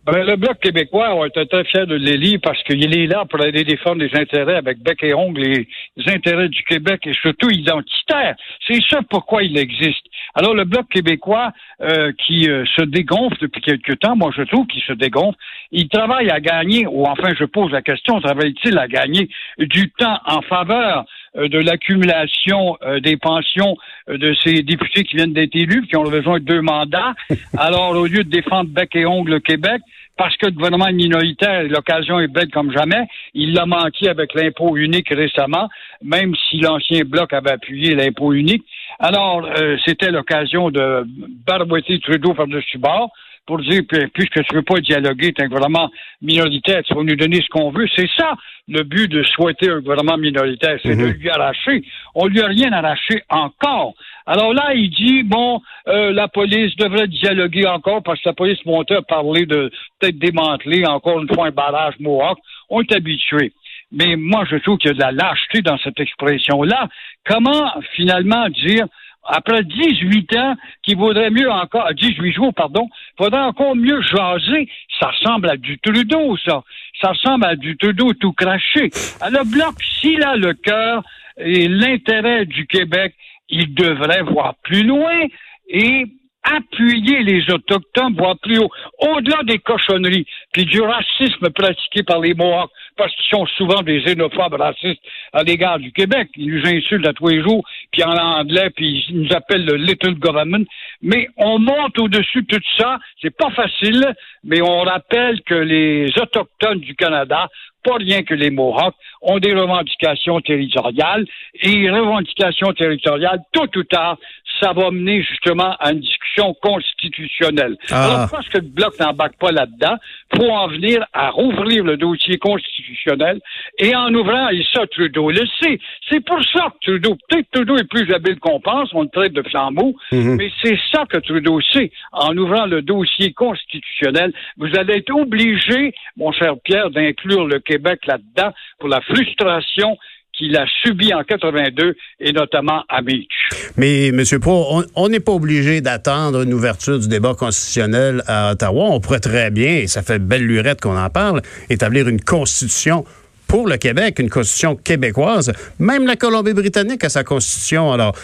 Ben, 0.07 0.25
le 0.25 0.37
Bloc 0.37 0.61
québécois, 0.61 1.17
on 1.17 1.25
était 1.25 1.47
très 1.47 1.65
fiers 1.65 1.85
de 1.85 1.97
l'élire 1.97 2.39
parce 2.41 2.63
qu'il 2.63 2.97
est 2.97 3.09
là 3.09 3.25
pour 3.29 3.41
aller 3.43 3.65
défendre 3.65 4.05
les 4.05 4.17
intérêts 4.17 4.55
avec 4.55 4.79
bec 4.79 5.03
et 5.03 5.13
ongle, 5.13 5.41
les, 5.41 5.67
intérêts 6.07 6.49
du 6.49 6.63
Québec 6.63 7.01
et 7.07 7.13
surtout 7.13 7.51
identitaires. 7.51 8.37
C'est 8.69 8.81
ça 8.89 9.01
pourquoi 9.11 9.43
il 9.43 9.59
existe. 9.59 10.07
Alors, 10.37 10.55
le 10.55 10.65
Bloc 10.65 10.89
québécois 10.91 11.51
euh, 11.81 12.13
qui 12.25 12.49
euh, 12.49 12.65
se 12.77 12.83
dégonfle 12.83 13.37
depuis 13.41 13.61
quelque 13.61 13.95
temps, 13.95 14.15
moi 14.15 14.31
je 14.37 14.43
trouve 14.43 14.69
qu'il 14.69 14.83
se 14.83 14.93
dégonfle, 14.93 15.37
il 15.73 15.89
travaille 15.89 16.31
à 16.31 16.39
gagner, 16.39 16.87
ou 16.87 17.05
enfin 17.07 17.35
je 17.37 17.45
pose 17.45 17.73
la 17.73 17.83
question, 17.83 18.21
travaille-t-il 18.21 18.79
à 18.79 18.87
gagner 18.87 19.29
du 19.59 19.91
temps 19.91 20.21
en 20.25 20.41
faveur 20.43 21.05
de 21.37 21.59
l'accumulation 21.59 22.76
des 23.02 23.16
pensions 23.16 23.76
de 24.09 24.35
ces 24.43 24.62
députés 24.62 25.05
qui 25.05 25.16
viennent 25.16 25.33
d'être 25.33 25.55
élus, 25.55 25.87
qui 25.87 25.97
ont 25.97 26.05
besoin 26.05 26.38
de 26.38 26.45
deux 26.45 26.62
mandats. 26.62 27.14
Alors, 27.59 27.97
au 27.97 28.07
lieu 28.07 28.25
de 28.25 28.31
défendre 28.31 28.71
bec 28.71 28.95
et 28.95 29.07
ongle 29.07 29.33
le 29.33 29.40
Québec, 29.40 29.81
parce 30.16 30.37
que 30.37 30.47
le 30.47 30.52
gouvernement 30.52 30.87
est 30.87 30.95
minoritaire, 30.95 31.64
l'occasion 31.64 32.19
est 32.21 32.28
belle 32.28 32.50
comme 32.50 32.73
jamais. 32.73 33.07
Il 33.35 33.52
l'a 33.52 33.66
manqué 33.66 34.09
avec 34.09 34.35
l'impôt 34.35 34.76
unique 34.76 35.09
récemment, 35.11 35.69
même 36.02 36.35
si 36.49 36.59
l'ancien 36.61 37.02
bloc 37.05 37.33
avait 37.33 37.52
appuyé 37.52 37.95
l'impôt 37.95 38.33
unique. 38.33 38.64
Alors, 38.99 39.45
euh, 39.45 39.76
c'était 39.85 40.11
l'occasion 40.11 40.71
de 40.71 41.05
barouetter 41.47 42.00
Trudeau 42.00 42.33
par-dessus 42.33 42.78
bord 42.78 43.11
pour 43.47 43.59
dire, 43.59 43.83
puisque 44.12 44.45
tu 44.45 44.55
veux 44.55 44.62
pas 44.62 44.81
dialoguer, 44.81 45.33
tu 45.33 45.43
un 45.45 45.49
gouvernement 45.49 45.91
minoritaire, 46.21 46.83
tu 46.83 46.95
vas 46.95 47.03
nous 47.03 47.17
donner 47.17 47.41
ce 47.41 47.49
qu'on 47.49 47.71
veut. 47.71 47.87
C'est 47.95 48.09
ça, 48.17 48.35
le 48.69 48.83
but 48.83 49.09
de 49.11 49.23
souhaiter 49.23 49.71
un 49.71 49.81
gouvernement 49.81 50.19
minoritaire, 50.19 50.79
c'est 50.83 50.97
de 50.97 51.07
mhm. 51.07 51.12
lui 51.12 51.31
arracher. 51.31 51.85
On 52.15 52.26
lui 52.26 52.41
a 52.43 52.47
rien 52.47 52.73
arraché 52.73 53.23
encore. 53.29 53.95
Alors 54.26 54.53
là, 54.53 54.75
il 54.75 54.91
dit, 54.91 55.23
bon, 55.23 55.61
euh, 55.87 56.12
la 56.12 56.26
police 56.26 56.75
devrait 56.76 57.07
dialoguer 57.07 57.67
encore 57.67 58.03
parce 58.03 58.21
que 58.21 58.29
la 58.29 58.35
police 58.35 58.65
montait 58.67 58.97
à 58.97 59.03
parler 59.03 59.47
de 59.47 59.71
peut-être 60.00 60.19
démanteler 60.19 60.85
encore 60.85 61.23
une 61.23 61.33
fois 61.33 61.47
un 61.47 61.53
barrage 61.53 61.95
Mohawk. 62.00 62.38
On 62.69 62.83
est 62.83 62.93
habitué. 62.93 63.53
Mais 63.93 64.17
moi, 64.17 64.45
je 64.50 64.57
trouve 64.57 64.79
qu'il 64.79 64.88
y 64.88 64.91
a 64.91 64.95
de 64.95 65.00
la 65.00 65.12
lâcheté 65.12 65.62
dans 65.62 65.79
cette 65.79 66.00
expression-là. 66.00 66.88
Comment 67.25 67.71
finalement 67.95 68.49
dire 68.49 68.87
après 69.28 69.64
18 69.64 70.37
ans, 70.37 70.54
qu'il 70.83 70.97
vaudrait 70.97 71.30
mieux 71.30 71.50
encore, 71.50 71.92
18 71.95 72.33
jours, 72.33 72.54
pardon, 72.54 72.88
faudrait 73.18 73.40
encore 73.40 73.76
mieux 73.76 74.00
jaser. 74.02 74.68
Ça 75.00 75.09
ressemble 75.09 75.50
à 75.50 75.56
du 75.56 75.78
Trudeau, 75.78 76.37
ça. 76.38 76.62
Ça 77.00 77.11
ressemble 77.11 77.45
à 77.45 77.56
du 77.56 77.76
Trudeau 77.76 78.12
tout 78.14 78.33
craché. 78.33 78.90
Alors, 79.21 79.45
Bloc, 79.45 79.75
s'il 80.00 80.23
a 80.23 80.37
le 80.37 80.54
cœur 80.54 81.02
et 81.38 81.68
l'intérêt 81.68 82.47
du 82.47 82.66
Québec, 82.66 83.14
il 83.49 83.75
devrait 83.75 84.23
voir 84.23 84.54
plus 84.62 84.83
loin 84.83 85.26
et 85.68 86.06
appuyer 86.55 87.23
les 87.23 87.43
Autochtones, 87.53 88.15
voire 88.17 88.37
plus 88.43 88.59
haut, 88.59 88.71
au-delà 88.99 89.43
des 89.45 89.59
cochonneries, 89.59 90.26
puis 90.53 90.65
du 90.65 90.81
racisme 90.81 91.50
pratiqué 91.50 92.03
par 92.03 92.21
les 92.21 92.35
Mohawks, 92.35 92.71
parce 92.97 93.15
qu'ils 93.15 93.37
sont 93.37 93.47
souvent 93.57 93.83
des 93.83 94.00
xénophobes 94.03 94.55
racistes 94.55 95.03
à 95.33 95.43
l'égard 95.43 95.79
du 95.79 95.93
Québec. 95.93 96.29
Ils 96.37 96.55
nous 96.55 96.67
insultent 96.67 97.07
à 97.07 97.12
tous 97.12 97.29
les 97.29 97.43
jours, 97.43 97.65
puis 97.93 98.03
en 98.05 98.17
anglais, 98.17 98.71
puis 98.71 99.05
ils 99.09 99.23
nous 99.23 99.33
appellent 99.35 99.67
le 99.67 99.76
Little 99.76 100.15
Government. 100.15 100.65
Mais 101.03 101.29
on 101.37 101.59
monte 101.59 101.99
au-dessus 101.99 102.43
de 102.43 102.57
tout 102.57 102.62
ça. 102.79 102.99
C'est 103.21 103.37
pas 103.37 103.50
facile, 103.50 104.15
mais 104.45 104.62
on 104.62 104.81
rappelle 104.81 105.43
que 105.43 105.55
les 105.55 106.07
Autochtones 106.19 106.81
du 106.81 106.95
Canada 106.95 107.49
pas 107.87 107.97
rien 107.97 108.23
que 108.23 108.35
les 108.35 108.50
Mohawks, 108.50 108.95
ont 109.23 109.38
des 109.38 109.55
revendications 109.55 110.41
territoriales. 110.41 111.25
Et 111.62 111.88
revendications 111.91 112.73
territoriales, 112.73 113.41
tôt 113.53 113.67
ou 113.76 113.83
tard, 113.85 114.19
ça 114.61 114.73
va 114.73 114.91
mener 114.91 115.23
justement 115.23 115.77
à 115.79 115.93
une 115.93 116.01
discussion 116.01 116.55
constitutionnelle. 116.63 117.77
Ah. 117.91 118.05
Alors, 118.05 118.31
parce 118.31 118.49
que 118.49 118.59
le 118.59 118.69
Bloc 118.69 118.99
n'embarque 119.01 119.37
pas 119.37 119.53
là-dedans, 119.53 119.97
faut 120.35 120.51
en 120.51 120.69
venir 120.69 121.05
à 121.13 121.31
rouvrir 121.31 121.85
le 121.85 121.97
dossier 121.97 122.39
constitutionnel 122.39 123.41
et 123.79 123.95
en 123.95 124.13
ouvrant, 124.15 124.49
et 124.49 124.65
ça, 124.73 124.87
Trudeau 124.87 125.31
le 125.31 125.43
sait. 125.61 125.79
C'est 126.11 126.25
pour 126.25 126.43
ça 126.53 126.69
que 126.71 126.91
Trudeau, 126.91 127.17
peut-être 127.29 127.51
Trudeau 127.53 127.77
est 127.77 127.89
plus 127.89 128.13
habile 128.13 128.39
qu'on 128.39 128.61
pense, 128.61 128.91
on 128.95 129.03
le 129.03 129.09
traite 129.09 129.33
de 129.33 129.43
flambeau, 129.43 129.95
mhm. 130.13 130.37
mais 130.37 130.51
c'est 130.63 130.79
ça 130.93 131.05
que 131.09 131.19
Trudeau 131.19 131.61
sait. 131.73 131.91
En 132.13 132.37
ouvrant 132.37 132.67
le 132.67 132.83
dossier 132.83 133.33
constitutionnel, 133.33 134.33
vous 134.57 134.69
allez 134.77 134.99
être 134.99 135.15
obligé, 135.15 135.95
mon 136.17 136.33
cher 136.33 136.55
Pierre, 136.65 136.91
d'inclure 136.91 137.47
le 137.47 137.61
Québec 137.61 138.07
là-dedans 138.07 138.53
pour 138.79 138.89
la 138.89 139.01
frustration 139.01 139.97
qu'il 140.37 140.57
a 140.57 140.66
subi 140.83 141.14
en 141.14 141.23
82 141.25 141.95
et 142.21 142.33
notamment 142.33 142.83
à 142.88 143.02
Beach. 143.02 143.49
Mais, 143.76 144.09
M. 144.09 144.23
Pro, 144.40 144.83
on 144.95 145.09
n'est 145.09 145.21
pas 145.21 145.33
obligé 145.33 145.81
d'attendre 145.81 146.43
une 146.43 146.55
ouverture 146.55 146.99
du 146.99 147.09
débat 147.09 147.35
constitutionnel 147.35 148.23
à 148.26 148.52
Ottawa. 148.52 148.85
On 148.90 149.00
pourrait 149.00 149.21
très 149.21 149.50
bien, 149.50 149.78
et 149.78 149.87
ça 149.87 150.02
fait 150.02 150.19
belle 150.19 150.47
lurette 150.47 150.81
qu'on 150.81 150.97
en 150.97 151.11
parle, 151.11 151.43
établir 151.71 152.09
une 152.09 152.21
constitution 152.21 153.05
pour 153.47 153.69
le 153.69 153.76
Québec, 153.76 154.19
une 154.19 154.31
constitution 154.31 154.75
québécoise. 154.75 155.52
Même 155.78 156.07
la 156.07 156.16
Colombie-Britannique 156.16 157.05
a 157.05 157.09
sa 157.09 157.23
constitution. 157.23 157.93
Alors, 157.93 158.14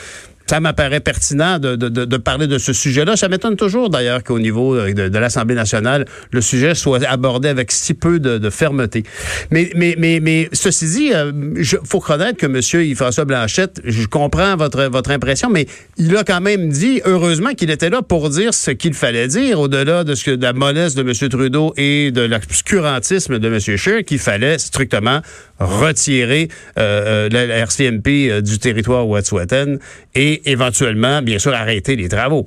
ça 0.53 0.61
m'apparaît 0.61 1.01
pertinent 1.01 1.59
de, 1.59 1.77
de, 1.77 1.89
de, 1.89 2.17
parler 2.19 2.47
de 2.47 2.59
ce 2.59 2.75
sujet-là. 2.75 3.17
Ça 3.17 3.31
m'étonne 3.31 3.57
toujours 3.57 3.89
d'ailleurs 3.89 4.23
qu'au 4.23 4.39
niveau 4.39 4.77
euh, 4.77 4.93
de, 4.93 5.19
l'Assemblée 5.19 5.55
nationale, 5.55 6.05
le 6.31 6.43
sujet 6.43 6.75
soit 6.75 7.03
abordé 7.05 7.49
avec 7.49 7.73
si 7.73 7.95
peu 7.95 8.21
de, 8.21 8.51
fermeté. 8.51 9.03
Mais, 9.51 9.71
mais, 9.75 9.95
mais, 9.97 10.21
mais 10.21 10.51
ceci 10.53 10.85
dit, 10.85 11.07
il 11.07 11.15
euh, 11.15 11.81
faut 11.85 12.01
reconnaître 12.01 12.37
que 12.37 12.45
M. 12.45 12.61
Yves-François 12.87 13.25
Blanchette, 13.25 13.81
je 13.83 14.05
comprends 14.07 14.55
votre, 14.57 14.85
votre 14.91 15.11
impression, 15.11 15.49
mais 15.49 15.67
il 15.97 16.15
a 16.19 16.23
quand 16.23 16.43
même 16.43 16.69
dit, 16.69 17.01
heureusement 17.07 17.55
qu'il 17.55 17.71
était 17.71 17.89
là 17.89 18.03
pour 18.03 18.29
dire 18.29 18.53
ce 18.53 18.73
qu'il 18.73 18.93
fallait 18.93 19.29
dire, 19.29 19.59
au-delà 19.59 20.05
de, 20.05 20.15
ce 20.15 20.25
que, 20.25 20.31
de 20.33 20.43
la 20.43 20.53
mollesse 20.53 20.95
de 20.95 21.01
M. 21.01 21.31
Trudeau 21.31 21.73
et 21.79 22.11
de 22.11 22.21
l'obscurantisme 22.21 23.39
de 23.39 23.49
M. 23.49 23.59
Scheer, 23.59 24.05
qu'il 24.05 24.19
fallait 24.19 24.59
strictement 24.59 25.23
retirer 25.59 26.49
euh, 26.79 27.31
la, 27.31 27.57
RCMP 27.57 28.43
du 28.43 28.59
territoire 28.59 29.09
Wet'suwet'en 29.09 29.77
et 30.15 30.42
éventuellement, 30.45 31.23
bien 31.23 31.39
sûr, 31.39 31.53
arrêter 31.55 31.97
les 31.97 32.09
travaux. 32.09 32.47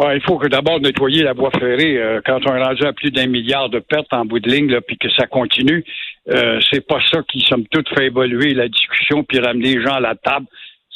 il 0.00 0.20
faut 0.26 0.38
que 0.38 0.48
d'abord 0.48 0.80
nettoyer 0.80 1.22
la 1.22 1.32
voie 1.32 1.50
ferrée. 1.50 1.98
Euh, 1.98 2.20
quand 2.24 2.40
on 2.46 2.54
est 2.54 2.62
rendu 2.62 2.84
à 2.84 2.92
plus 2.92 3.10
d'un 3.10 3.26
milliard 3.26 3.68
de 3.68 3.78
pertes 3.78 4.12
en 4.12 4.24
bout 4.24 4.40
de 4.40 4.50
ligne, 4.50 4.80
puis 4.86 4.98
que 4.98 5.08
ça 5.10 5.26
continue, 5.26 5.84
euh, 6.28 6.60
c'est 6.70 6.86
pas 6.86 7.00
ça 7.10 7.22
qui, 7.30 7.40
somme 7.40 7.66
toute, 7.68 7.88
fait 7.90 8.06
évoluer 8.06 8.54
la 8.54 8.68
discussion 8.68 9.24
puis 9.24 9.38
ramener 9.38 9.76
les 9.76 9.82
gens 9.82 9.94
à 9.94 10.00
la 10.00 10.14
table. 10.14 10.46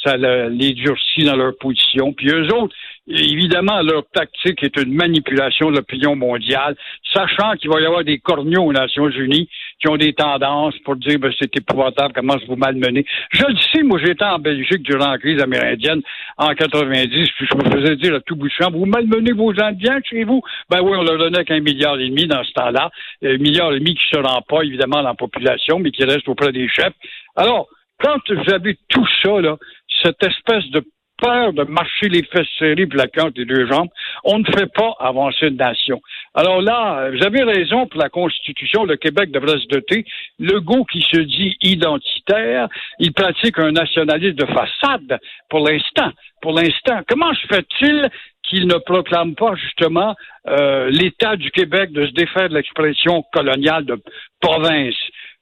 Ça 0.04 0.16
les 0.16 0.72
durcit 0.72 1.24
dans 1.24 1.36
leur 1.36 1.56
position. 1.58 2.14
Puis 2.14 2.30
eux 2.30 2.46
autres, 2.54 2.74
évidemment, 3.06 3.82
leur 3.82 4.04
tactique 4.12 4.62
est 4.62 4.76
une 4.80 4.94
manipulation 4.94 5.70
de 5.70 5.76
l'opinion 5.76 6.16
mondiale, 6.16 6.76
sachant 7.12 7.52
qu'il 7.56 7.70
va 7.70 7.80
y 7.80 7.86
avoir 7.86 8.04
des 8.04 8.18
corneaux 8.18 8.64
aux 8.64 8.72
Nations 8.72 9.08
Unies 9.08 9.48
qui 9.80 9.88
ont 9.88 9.96
des 9.96 10.12
tendances 10.12 10.78
pour 10.84 10.96
dire 10.96 11.18
ben, 11.18 11.32
c'est 11.38 11.56
épouvantable, 11.56 12.12
comment 12.14 12.36
vous 12.46 12.56
malmenez. 12.56 13.04
Je 13.32 13.44
le 13.46 13.56
sais, 13.72 13.82
moi 13.82 13.98
j'étais 14.04 14.24
en 14.24 14.38
Belgique 14.38 14.82
durant 14.82 15.10
la 15.10 15.18
crise 15.18 15.40
amérindienne 15.40 16.02
en 16.36 16.54
90, 16.54 17.30
puis 17.36 17.48
je 17.50 17.56
me 17.56 17.70
faisais 17.70 17.96
dire 17.96 18.14
à 18.14 18.20
tout 18.20 18.36
bout 18.36 18.48
de 18.48 18.52
champ, 18.52 18.70
vous 18.70 18.86
malmenez 18.86 19.32
vos 19.32 19.52
Indiens 19.60 20.00
chez 20.04 20.24
vous? 20.24 20.42
Ben 20.68 20.80
oui, 20.82 20.92
on 20.96 21.02
leur 21.02 21.18
donnait 21.18 21.44
qu'un 21.44 21.60
milliard 21.60 21.98
et 21.98 22.08
demi 22.08 22.26
dans 22.26 22.44
ce 22.44 22.52
temps-là. 22.52 22.90
Un 23.24 23.38
milliard 23.38 23.72
et 23.72 23.78
demi 23.78 23.94
qui 23.94 24.04
se 24.12 24.18
rend 24.18 24.42
pas, 24.42 24.62
évidemment, 24.62 25.02
dans 25.02 25.08
la 25.08 25.14
population, 25.14 25.78
mais 25.78 25.90
qui 25.90 26.04
reste 26.04 26.28
auprès 26.28 26.52
des 26.52 26.68
chefs. 26.68 26.94
Alors, 27.36 27.68
quand 27.98 28.18
vous 28.28 28.54
avez 28.54 28.78
tout 28.88 29.06
ça, 29.22 29.40
là, 29.40 29.56
cette 30.02 30.22
espèce 30.22 30.66
de 30.70 30.82
peur 31.20 31.52
de 31.52 31.64
marcher 31.64 32.08
les 32.08 32.22
fesses 32.24 32.46
deux 33.44 33.66
jambes, 33.66 33.88
on 34.24 34.38
ne 34.38 34.44
fait 34.44 34.70
pas 34.72 34.94
avancer 34.98 35.48
une 35.48 35.56
nation. 35.56 36.00
Alors 36.34 36.60
là, 36.62 37.10
vous 37.10 37.22
avez 37.24 37.42
raison 37.42 37.86
pour 37.86 38.00
la 38.00 38.08
Constitution, 38.08 38.84
le 38.84 38.96
Québec 38.96 39.30
devrait 39.30 39.58
se 39.58 39.66
doter. 39.66 40.04
Le 40.38 40.60
goût 40.60 40.84
qui 40.84 41.02
se 41.02 41.20
dit 41.20 41.56
identitaire, 41.62 42.68
il 42.98 43.12
pratique 43.12 43.58
un 43.58 43.72
nationalisme 43.72 44.36
de 44.36 44.46
façade 44.46 45.18
pour 45.48 45.60
l'instant. 45.66 46.10
Pour 46.40 46.52
l'instant. 46.52 47.00
Comment 47.08 47.34
se 47.34 47.46
fait-il 47.46 48.08
qu'il 48.42 48.66
ne 48.66 48.78
proclame 48.78 49.34
pas 49.34 49.54
justement 49.56 50.14
euh, 50.48 50.88
l'État 50.90 51.36
du 51.36 51.50
Québec 51.50 51.92
de 51.92 52.06
se 52.06 52.12
défaire 52.12 52.48
de 52.48 52.54
l'expression 52.54 53.22
coloniale 53.32 53.84
de 53.84 54.00
province? 54.40 54.94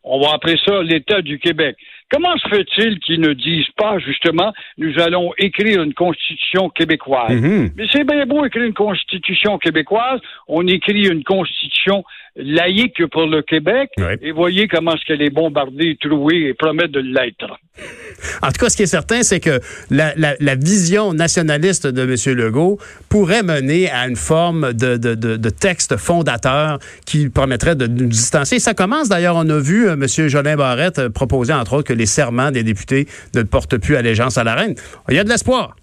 On 0.03 0.21
va 0.21 0.35
appeler 0.35 0.59
ça 0.65 0.83
l'État 0.83 1.21
du 1.23 1.39
Québec. 1.39 1.77
Comment 2.11 2.37
se 2.39 2.49
fait-il 2.49 2.99
qu'ils 3.01 3.21
ne 3.21 3.35
disent 3.35 3.71
pas, 3.77 3.99
justement, 3.99 4.53
nous 4.79 4.99
allons 4.99 5.33
écrire 5.37 5.83
une 5.83 5.93
constitution 5.93 6.71
québécoise? 6.71 7.33
Mm-hmm. 7.33 7.73
Mais 7.77 7.87
c'est 7.93 8.05
bien 8.05 8.25
beau 8.25 8.45
écrire 8.47 8.65
une 8.65 8.75
constitution 8.75 9.59
québécoise, 9.59 10.21
on 10.47 10.67
écrit 10.67 11.07
une 11.07 11.23
constitution 11.23 12.05
laïque 12.37 13.05
pour 13.07 13.27
le 13.27 13.43
Québec, 13.43 13.91
et 14.23 14.31
voyez 14.31 14.69
comment 14.69 14.95
est-ce 14.95 15.05
qu'elle 15.05 15.23
est 15.23 15.35
bombardée, 15.35 15.97
trouée 16.01 16.49
et 16.49 16.55
promet 16.55 16.89
de 16.89 17.01
l'être. 17.01 17.59
En 18.43 18.49
tout 18.49 18.59
cas, 18.61 18.69
ce 18.69 18.77
qui 18.77 18.83
est 18.85 18.87
certain, 18.87 19.23
c'est 19.23 19.41
que 19.41 19.61
la, 19.91 20.55
vision 20.55 21.13
nationaliste 21.13 21.87
de 21.87 22.03
M. 22.03 22.37
Legault 22.37 22.79
pourrait 23.09 23.43
mener 23.43 23.91
à 23.91 24.09
une 24.09 24.17
forme 24.17 24.73
de, 24.73 25.51
texte 25.51 25.97
fondateur 25.97 26.79
qui 27.07 27.29
permettrait 27.29 27.75
de 27.75 27.87
nous 27.87 28.07
distancier. 28.07 28.59
Ça 28.59 28.75
commence 28.75 29.09
d'ailleurs, 29.09 29.37
on 29.37 29.49
a 29.49 29.59
vu 29.59 29.89
euh, 29.89 29.95
M. 29.95 30.29
Jolin 30.29 30.57
Barrette 30.57 30.99
euh, 30.99 31.09
proposer, 31.09 31.53
entre 31.53 31.75
autres, 31.75 31.89
que 31.89 31.93
les 31.99 32.07
serments 32.07 32.51
des 32.51 32.63
députés 32.63 33.07
ne 33.35 33.43
portent 33.43 33.79
plus 33.79 33.97
allégeance 33.97 34.39
à 34.39 34.45
la 34.45 34.55
reine. 34.55 34.75
Il 35.09 35.17
y 35.17 35.19
a 35.19 35.25
de 35.25 35.29
l'espoir. 35.29 35.77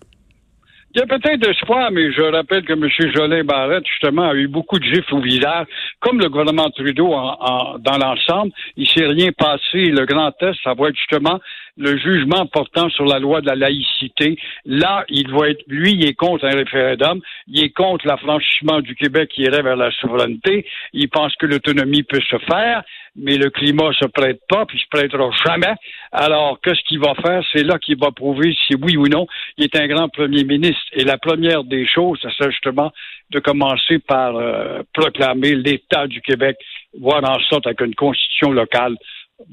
Il 0.95 0.99
y 0.99 1.01
a 1.01 1.07
peut-être 1.07 1.45
espoir, 1.49 1.91
mais 1.91 2.09
je 2.13 2.21
rappelle 2.21 2.63
que 2.63 2.71
M. 2.71 2.87
Jolin 3.13 3.43
Barrette, 3.43 3.85
justement, 3.85 4.29
a 4.29 4.33
eu 4.33 4.47
beaucoup 4.47 4.79
de 4.79 4.85
gifs 4.85 5.11
au 5.11 5.19
visage, 5.19 5.67
comme 5.99 6.21
le 6.21 6.29
gouvernement 6.29 6.69
Trudeau 6.69 7.09
dans 7.09 7.97
l'ensemble. 7.97 8.53
Il 8.77 8.87
s'est 8.87 9.05
rien 9.05 9.31
passé. 9.37 9.87
Le 9.91 10.05
grand 10.05 10.31
test, 10.31 10.57
ça 10.63 10.73
va 10.73 10.87
être 10.87 10.95
justement 10.95 11.41
le 11.77 11.97
jugement 11.97 12.45
portant 12.45 12.89
sur 12.89 13.05
la 13.05 13.19
loi 13.19 13.41
de 13.41 13.47
la 13.47 13.55
laïcité. 13.55 14.37
Là, 14.65 15.05
il 15.09 15.29
va 15.31 15.49
être, 15.49 15.63
lui, 15.67 15.93
il 15.93 16.05
est 16.05 16.13
contre 16.13 16.45
un 16.45 16.55
référendum, 16.55 17.21
il 17.47 17.63
est 17.63 17.69
contre 17.69 18.07
l'affranchissement 18.07 18.81
du 18.81 18.95
Québec 18.95 19.29
qui 19.33 19.41
irait 19.43 19.61
vers 19.61 19.75
la 19.75 19.91
souveraineté. 19.91 20.65
Il 20.93 21.09
pense 21.09 21.35
que 21.35 21.45
l'autonomie 21.45 22.03
peut 22.03 22.21
se 22.29 22.37
faire, 22.39 22.83
mais 23.15 23.37
le 23.37 23.49
climat 23.49 23.91
se 23.93 24.07
prête 24.07 24.41
pas, 24.47 24.65
puis 24.65 24.79
se 24.79 24.87
prêtera 24.89 25.29
jamais. 25.45 25.73
Alors, 26.11 26.59
qu'est-ce 26.61 26.81
qu'il 26.87 26.99
va 26.99 27.13
faire? 27.15 27.43
C'est 27.53 27.63
là 27.63 27.77
qu'il 27.79 27.97
va 27.97 28.11
prouver 28.11 28.55
si 28.67 28.75
oui 28.75 28.97
ou 28.97 29.07
non 29.07 29.27
il 29.57 29.65
est 29.65 29.75
un 29.75 29.87
grand 29.87 30.09
premier 30.09 30.43
ministre. 30.43 30.83
Et 30.93 31.03
la 31.03 31.17
première 31.17 31.63
des 31.63 31.87
choses, 31.87 32.19
c'est 32.21 32.51
justement 32.51 32.91
de 33.31 33.39
commencer 33.39 33.99
par 33.99 34.35
euh, 34.35 34.83
proclamer 34.93 35.55
l'État 35.55 36.07
du 36.07 36.21
Québec, 36.21 36.57
voir 36.99 37.23
en 37.23 37.39
sorte 37.49 37.65
avec 37.67 37.81
une 37.81 37.95
constitution 37.95 38.51
locale 38.51 38.95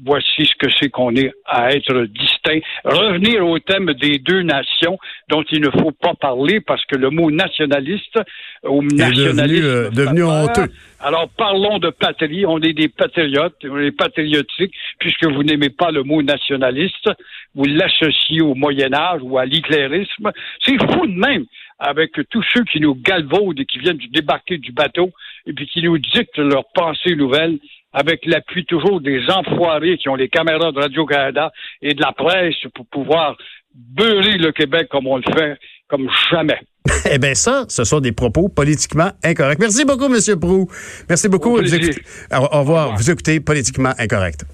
voici 0.05 0.45
ce 0.45 0.55
que 0.59 0.71
c'est 0.79 0.89
qu'on 0.89 1.15
est 1.15 1.31
à 1.45 1.71
être 1.71 2.05
distinct. 2.05 2.59
Revenir 2.85 3.45
au 3.45 3.59
thème 3.59 3.93
des 3.93 4.19
deux 4.19 4.41
nations 4.41 4.97
dont 5.29 5.43
il 5.51 5.61
ne 5.61 5.69
faut 5.69 5.91
pas 5.91 6.13
parler 6.13 6.61
parce 6.61 6.83
que 6.85 6.95
le 6.95 7.09
mot 7.09 7.31
nationaliste 7.31 8.19
ou 8.63 8.81
nationaliste 8.83 9.63
euh, 9.63 9.89
devenu, 9.89 10.23
honteux. 10.23 10.71
Alors 10.99 11.29
parlons 11.29 11.79
de 11.79 11.89
patrie. 11.89 12.45
On 12.45 12.59
est 12.61 12.73
des 12.73 12.87
patriotes, 12.87 13.55
on 13.65 13.79
est 13.79 13.91
patriotiques 13.91 14.73
puisque 14.99 15.25
vous 15.25 15.43
n'aimez 15.43 15.69
pas 15.69 15.91
le 15.91 16.03
mot 16.03 16.21
nationaliste. 16.21 17.09
Vous 17.55 17.65
l'associez 17.65 18.41
au 18.41 18.55
Moyen 18.55 18.93
Âge 18.93 19.21
ou 19.23 19.37
à 19.37 19.45
l'éclairisme. 19.45 20.31
C'est 20.63 20.77
fou 20.77 21.05
de 21.07 21.17
même 21.17 21.45
avec 21.79 22.11
tous 22.29 22.43
ceux 22.53 22.63
qui 22.63 22.79
nous 22.79 22.95
galvaudent 22.95 23.59
et 23.59 23.65
qui 23.65 23.79
viennent 23.79 23.99
débarquer 24.11 24.57
du 24.57 24.71
bateau 24.71 25.11
et 25.45 25.53
puis 25.53 25.67
qui 25.67 25.81
nous 25.83 25.97
dictent 25.97 26.37
leurs 26.37 26.71
pensées 26.73 27.15
nouvelles 27.15 27.59
avec 27.93 28.25
l'appui 28.25 28.65
toujours 28.65 29.01
des 29.01 29.21
enfoirés 29.29 29.97
qui 29.97 30.09
ont 30.09 30.15
les 30.15 30.29
caméras 30.29 30.71
de 30.71 30.79
Radio-Canada 30.79 31.51
et 31.81 31.93
de 31.93 32.01
la 32.01 32.11
presse 32.11 32.55
pour 32.73 32.85
pouvoir 32.87 33.37
beurrer 33.73 34.37
le 34.37 34.51
Québec 34.51 34.87
comme 34.89 35.07
on 35.07 35.17
le 35.17 35.23
fait, 35.35 35.57
comme 35.87 36.09
jamais. 36.31 36.59
eh 37.09 37.17
bien, 37.17 37.33
ça, 37.33 37.65
ce 37.69 37.83
sont 37.83 37.99
des 37.99 38.11
propos 38.11 38.49
politiquement 38.49 39.11
incorrects. 39.23 39.59
Merci 39.59 39.85
beaucoup, 39.85 40.05
M. 40.05 40.39
Prou. 40.39 40.67
Merci 41.07 41.29
beaucoup. 41.29 41.57
Au, 41.57 42.59
revoir. 42.59 42.95
Vous 42.95 43.09
écoutez 43.09 43.39
Politiquement 43.39 43.93
Incorrect. 43.97 44.45